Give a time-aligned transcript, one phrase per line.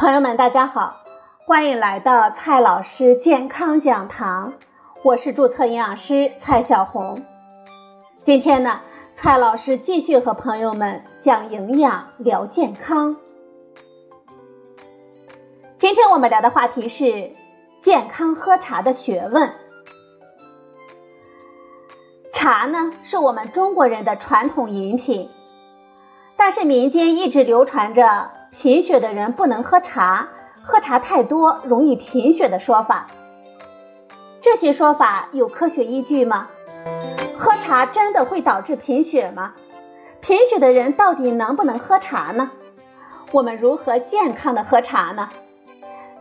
[0.00, 0.96] 朋友们，大家好，
[1.44, 4.54] 欢迎来到蔡老师健康讲堂，
[5.02, 7.22] 我是注册营养师蔡小红。
[8.24, 8.80] 今天呢，
[9.12, 13.18] 蔡老师继续和朋友们讲营养聊健康。
[15.78, 17.32] 今天我们聊的话题是
[17.82, 19.52] 健康喝茶的学问。
[22.32, 25.28] 茶呢，是我们中国人的传统饮品，
[26.38, 30.28] 但是民间一直流传着贫血的人不能喝茶，
[30.62, 33.06] 喝茶太多容易贫血的说法。
[34.42, 36.48] 这些说法有科学依据吗？
[37.38, 39.52] 喝茶真的会导致贫血吗？
[40.20, 42.50] 贫血的人到底能不能喝茶呢？
[43.32, 45.28] 我们如何健康的喝茶呢？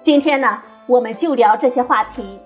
[0.03, 2.39] 今天呢，我们就聊这些话题。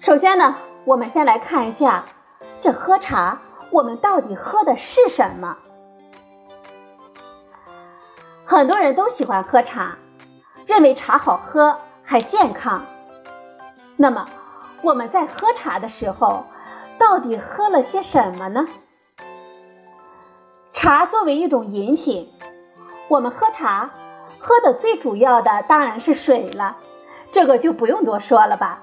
[0.00, 0.56] 首先呢。
[0.84, 2.06] 我们先来看一下，
[2.60, 3.38] 这喝茶，
[3.70, 5.56] 我们到底喝的是什么？
[8.52, 9.96] 很多人都喜欢喝茶，
[10.66, 12.82] 认为茶好喝还健康。
[13.96, 14.28] 那么
[14.82, 16.44] 我们在喝茶的时候，
[16.98, 18.66] 到底喝了些什么呢？
[20.74, 22.30] 茶作为一种饮品，
[23.08, 23.88] 我们喝茶
[24.38, 26.76] 喝的最主要的当然是水了，
[27.30, 28.82] 这个就不用多说了吧。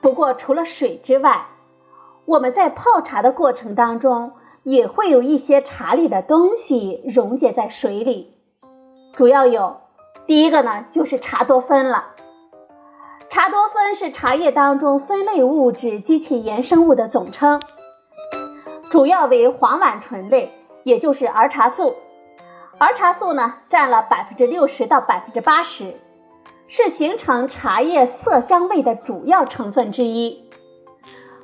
[0.00, 1.48] 不过，除了水之外，
[2.24, 8.36] 我们在泡茶的过程当中，也会有一些茶里的东西溶解在水里。
[9.20, 9.76] 主要有，
[10.26, 12.06] 第一个呢，就是茶多酚了。
[13.28, 17.60] 茶多酚是茶叶当中酚类物质及其衍生物的总称，
[18.88, 20.50] 主要为黄烷醇类，
[20.84, 21.96] 也就是儿茶素。
[22.78, 25.96] 儿茶素呢，占了百分之六十到百分之八十。
[26.66, 30.48] 是形成茶叶色香味的主要成分之一。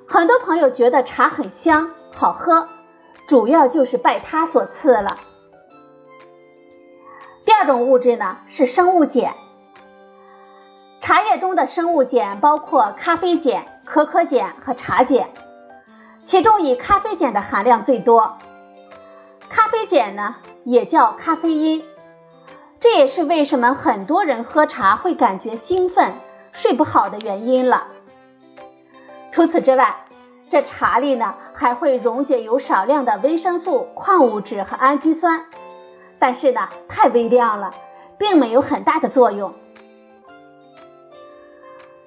[0.08, 2.68] 很多朋友觉得茶很香好喝，
[3.28, 5.18] 主要就是拜它所赐了。
[7.56, 9.32] 第二种物质呢是生物碱。
[11.00, 15.30] 茶叶中的生物碱包括咖啡碱、可可碱和茶碱，
[16.22, 18.36] 其中以咖啡碱的含量最多。
[19.48, 21.82] 咖啡碱呢也叫咖啡因。
[22.78, 26.12] 这也是为什么很多人喝茶会感觉兴奋、
[26.52, 27.86] 睡不好的原因了。
[29.32, 29.96] 除此之外，
[30.50, 35.46] 这茶里呢还会溶解有少量的维生素、矿物质和氨基酸，
[36.26, 37.72] 但是呢太微量了，
[38.18, 39.54] 并没有很大的作用。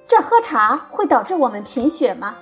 [0.09, 2.35] 这喝茶会导致我们贫血吗？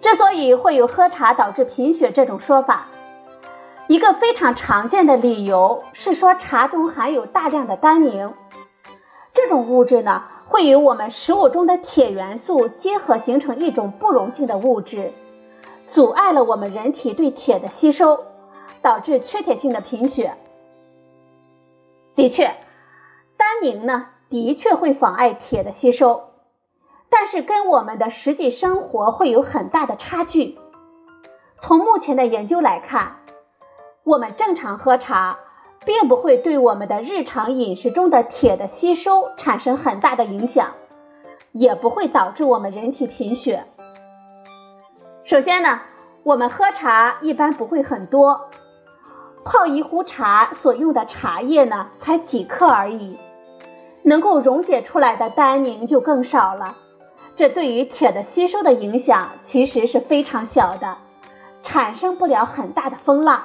[0.00, 2.86] 之所以会有喝茶导致贫血这种说法。
[3.86, 8.32] 一个非常常见的理由是说茶中含有大量的单宁，
[9.34, 15.12] 这种物质呢会与我们食物中的铁元素结合形成一种不溶性的物质，
[15.86, 18.24] 阻碍了我们人体对铁的吸收，
[18.86, 20.36] 导致缺铁性的贫血。
[22.14, 22.54] 的确，
[23.36, 26.30] 单宁呢的确会妨碍铁的吸收，
[27.10, 30.56] 但是跟我们的实际生活会有很大的差距。
[31.58, 33.16] 从目前的研究来看。
[34.04, 35.40] 我们正常喝茶，
[35.84, 40.74] 并不会对我们的日常饮食中的铁的吸收产生很大的影响，
[41.50, 43.64] 也不会导致我们人体贫血。
[45.24, 45.80] 首先呢，
[46.22, 48.48] 我们喝茶一般不会很多，
[49.46, 53.16] 泡一壶茶所用的茶叶呢才几克而已，
[54.02, 56.76] 能够溶解出来的单宁就更少了，
[57.36, 60.98] 这对于铁的吸收的影响其实是非常小的，
[61.62, 63.44] 产生不了很大的风浪。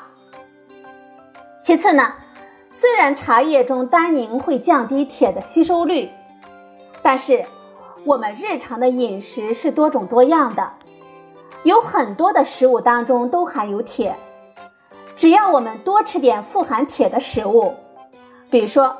[1.63, 2.13] 其次呢，
[2.71, 6.09] 虽然茶叶中单宁会降低铁的吸收率，
[7.03, 7.45] 但是
[8.05, 10.71] 我们日常的饮食是多种多样的，
[11.61, 14.15] 有很多的食物当中都含有铁。
[15.15, 17.73] 只要我们多吃点富含铁的食物，
[18.49, 18.97] 比如说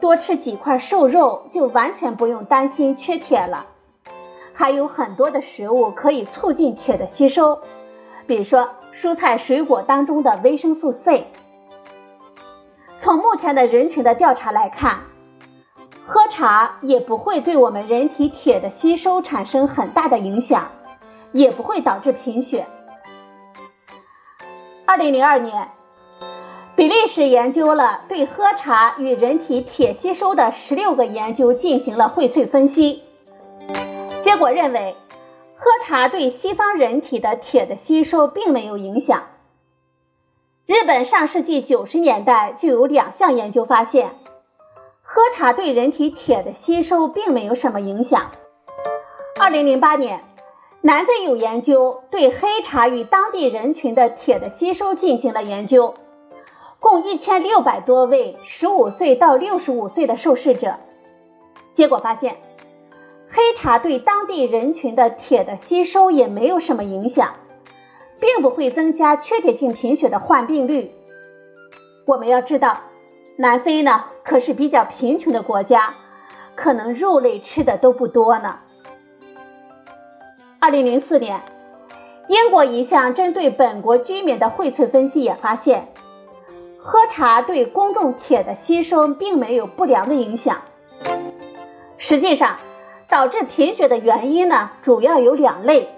[0.00, 3.66] 多吃几块瘦肉，就完全不用担心缺铁了。
[4.52, 7.60] 还有很多的食物可以促进铁的吸收，
[8.26, 8.68] 比如说
[9.00, 11.26] 蔬菜水果当中的维生素 C。
[13.00, 15.00] 从目前的人群的调查来看，
[16.04, 20.70] 喝茶也不会对我们人体铁的吸收产生很大的影响，
[21.32, 22.66] 也不会导致贫血。
[24.84, 25.68] 二零零二年，
[26.76, 33.02] 比利时研究了对喝茶与人体铁吸收的十六个研究进行了荟萃分析，
[34.22, 34.96] 结果认为，
[35.56, 39.22] 喝茶对西方人体的铁的吸收并没有影响。
[40.66, 44.10] 日本上世纪九十年代就有两项研究发现，
[45.02, 48.32] 喝茶对人体铁的吸收并没有什么影响。
[49.40, 50.24] 二零零八年，
[50.84, 55.94] 南非有研究对黑茶与当地人群的铁的吸收进行了研究，
[56.80, 60.74] 共一千六百多位十五岁到六十五岁的受试者，
[61.72, 62.38] 结果发现，
[63.30, 67.36] 黑茶对当地人群的铁的吸收也没有什么影响，
[68.18, 70.90] 并不会增加缺铁性贫血的患病率。
[72.06, 72.80] 我们要知道，
[73.36, 75.94] 南非呢可是比较贫穷的国家，
[76.56, 78.58] 可能肉类吃的都不多呢。
[80.62, 81.40] 二零零四年，
[82.28, 85.88] 英国一项针对本国居民的荟萃分析也发现。
[86.78, 90.62] 喝茶对公众铁的吸收并没有不良的影响。
[91.98, 92.58] 实际上，
[93.08, 95.88] 导致贫血的原因呢，主要有两类，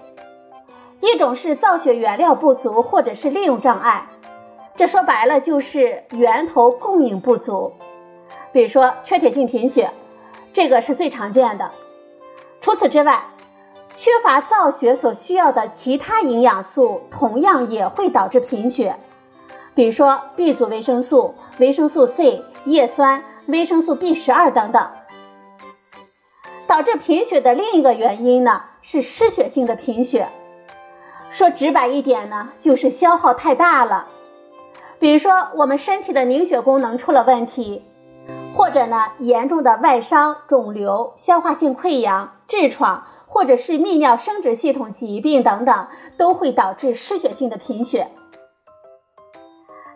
[0.99, 4.07] 一种是造血原料不足或者是利用障碍，
[4.75, 7.73] 这说白了就是源头供应不足。
[8.51, 9.91] 比如说缺铁性贫血，
[10.53, 11.69] 这个是最常见的。
[12.61, 13.25] 除此之外，
[13.95, 18.97] 缺乏造血所需要的其他营养素，同样也会导致贫血。
[19.73, 24.89] 比如说 B 族维生素、维生素 C、叶酸、维生素 B 十二等等，
[26.67, 30.29] 导致贫血的另一个原因呢是失血性的贫血。
[31.31, 34.07] 说直白一点呢，就是消耗太大了。
[34.99, 37.83] 比如说我们身体的凝血功能出了问题，
[38.55, 43.05] 或者呢严重的外伤、肿瘤、消化性溃疡、痔疮，
[43.35, 48.09] 或者是泌尿生殖系统疾病等等，都会导致失血性的贫血。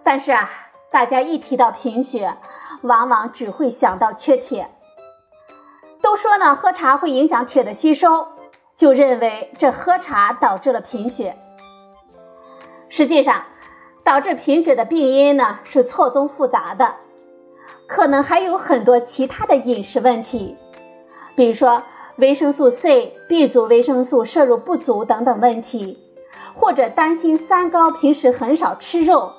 [0.04, 0.50] 但是啊，
[0.92, 2.36] 大家一提到贫血，
[2.82, 4.70] 往往只会想到缺铁。
[6.02, 8.28] 都说呢，喝茶会影响铁的吸收，
[8.76, 11.38] 就认为这喝茶导致了贫血。
[12.90, 13.46] 实际上，
[14.04, 16.96] 导致贫血的病因呢是错综复杂的，
[17.88, 20.58] 可能还有很多其他的饮食问题，
[21.38, 21.84] 比如说
[22.20, 25.98] 维生素 C、B 族维生素摄入不足等等问题，
[26.54, 29.32] 或者担心三高，平时很少吃肉。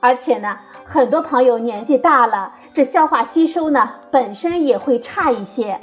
[0.00, 5.80] 而且呢，很多朋友年纪大了，这消化吸收呢本身也会差一些。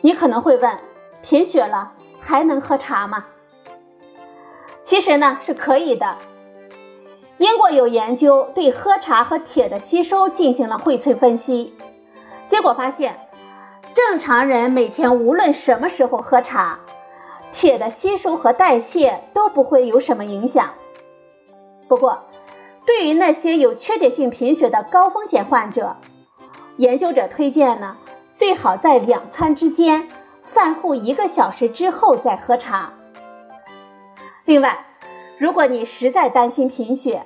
[0.00, 0.76] 你可能会问，
[1.22, 3.26] 贫血了还能喝茶吗？
[4.82, 6.16] 其实呢是可以的。
[7.38, 11.72] 英国有研究对喝茶和铁的吸收进行了荟萃分析，
[12.46, 13.16] 结果发现，
[13.94, 16.78] 正常人每天无论什么时候喝茶。
[17.52, 20.74] 铁的吸收和代谢都不会有什么影响。
[21.86, 22.24] 不过，
[22.84, 25.96] 对于那些有缺铁性贫血的高风险患者，
[26.78, 27.96] 研究者推荐呢，
[28.34, 30.08] 最好在两餐之间，
[30.52, 32.92] 饭后一个小时之后再喝茶。
[34.44, 34.84] 另外，
[35.38, 37.24] 如果你实在担心贫血，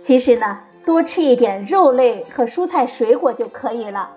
[0.00, 4.10] 其实呢，多吃一点肉类和蔬菜水果就可以了。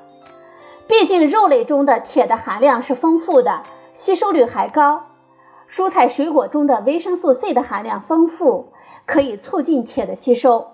[0.90, 3.62] 毕竟肉类中的铁的含量是丰富的，
[3.94, 5.04] 吸收率还高。
[5.70, 8.74] 蔬菜水果中的维生素 C 的含量丰富，
[9.06, 10.72] 可以促进铁的吸收。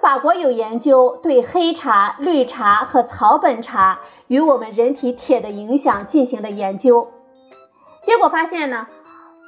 [0.00, 3.98] 法国有研究对黑茶、绿茶和草本茶
[4.28, 7.10] 与我们人体铁的影响进行了研究，
[8.04, 8.86] 结果发现呢，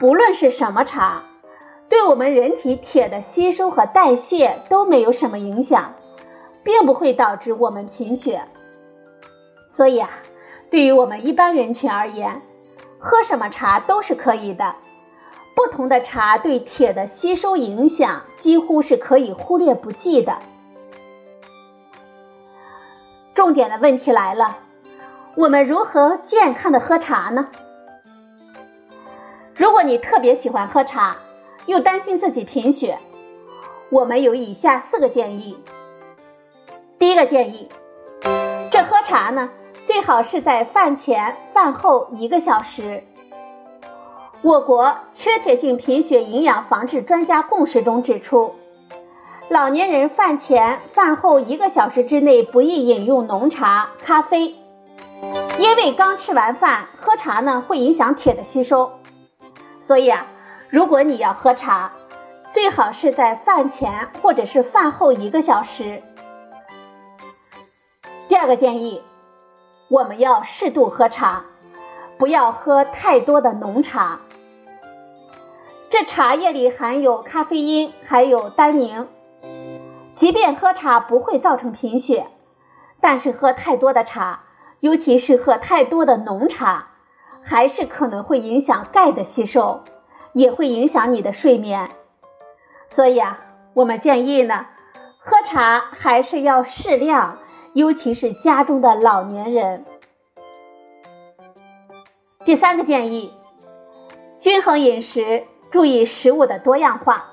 [0.00, 1.22] 不论是什么茶，
[1.88, 5.94] 对我们人体铁的吸收和代谢都没有什么影响，
[6.62, 8.42] 并不会导致我们贫血。
[9.68, 10.10] 所以啊，
[10.70, 12.42] 对于我们一般人群而言，
[12.98, 14.74] 喝什么茶都是可以的，
[15.56, 20.38] 不同的茶对铁的吸收影响几乎是可以忽略不计的。
[23.34, 24.58] 重点的问题来了，
[25.36, 27.48] 我们如何健康的喝茶呢？
[29.54, 31.16] 如果你特别喜欢喝茶，
[31.66, 32.98] 又担心自己贫血，
[33.90, 35.56] 我们有以下四个建议。
[37.24, 37.68] 建议，
[38.70, 39.50] 这喝茶呢。
[39.84, 43.02] 最好是在饭前饭后一个小时。
[44.40, 48.54] 我国缺铁性贫血营养防治专家共识中指出，
[49.48, 54.54] 老年人饭前饭后一个小时之内不宜饮用浓茶、咖啡，
[55.58, 58.92] 因为刚吃完饭喝茶呢会影响铁的吸收。
[59.80, 60.26] 所以啊，
[60.70, 61.90] 如果你要喝茶，
[62.52, 66.04] 最好是在饭前或者是饭后一个小时。
[68.42, 69.00] 第二个建议。
[69.86, 71.44] 我们要适度喝茶，
[72.18, 74.18] 不要喝太多的浓茶。
[75.88, 79.06] 这茶叶里含有咖啡因，还有单宁。
[80.16, 82.26] 即便喝茶不会造成贫血，
[83.00, 84.40] 但是喝太多的茶，
[84.80, 86.88] 尤其是喝太多的浓茶，
[87.44, 89.84] 还是可能会影响钙的吸收，
[90.32, 91.90] 也会影响你的睡眠。
[92.88, 93.38] 所以啊，
[93.74, 94.66] 我们建议呢，
[95.20, 97.38] 喝茶还是要适量。
[97.74, 99.84] 尤其是家中的老年人。
[102.44, 103.32] 第三个建议，
[104.40, 107.30] 均衡饮食，注意食物的多样化。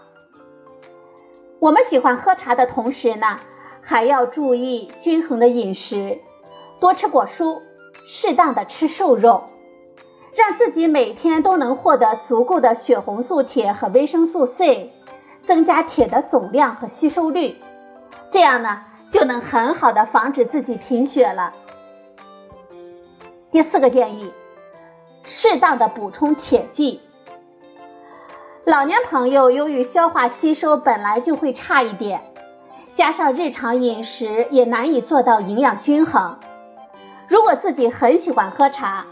[1.59, 3.39] 我们喜欢喝茶的同时呢，
[3.81, 6.19] 还要注意均衡的饮食，
[6.79, 7.59] 多吃果蔬，
[8.07, 9.43] 适当的吃瘦肉，
[10.35, 14.93] 让自己每天都能获得足够的血红素铁和维生素 C，
[15.45, 17.57] 增加铁的总量和吸收率，
[18.31, 21.53] 这样呢就能很好的防止自己贫血了。
[23.51, 24.31] 第四个建议，
[25.23, 27.01] 适当的补充铁剂。
[28.65, 32.21] 老年朋友由于消化吸收本来就会差一点，
[32.93, 36.37] 加上日常饮食也难以做到营养均衡。
[37.27, 39.07] 如果自己很喜欢喝茶，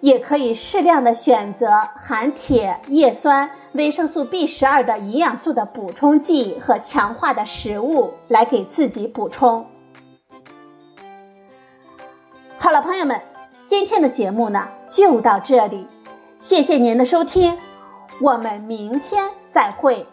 [0.00, 9.66] 也可以适量的选择含铁、叶酸、维生素 B 十二的营养素的补充剂和强化的食物来给自己补充。
[12.58, 13.20] 好了，朋友们，
[13.66, 15.86] 今天的节目呢就到这里，
[16.38, 17.58] 谢谢您的收听。
[18.20, 20.06] 我们明天再会。